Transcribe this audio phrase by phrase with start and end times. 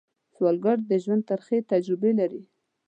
[0.33, 2.41] سوالګر د ژوند ترخې تجربې لري